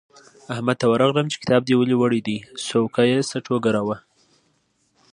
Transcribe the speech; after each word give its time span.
احمد 0.53 0.75
ته 0.81 0.85
ورغلم 0.91 1.25
چې 1.31 1.37
کتاب 1.43 1.61
دې 1.65 1.75
ولې 1.77 1.95
وړل 1.97 2.21
دی؛ 2.27 2.37
سوکه 2.67 3.03
یې 3.11 3.19
څټ 3.29 3.45
وګاراوو. 3.49 3.95